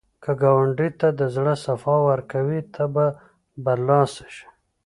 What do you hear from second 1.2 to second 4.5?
زړه صفا ورکړې، ته به برلاسی شې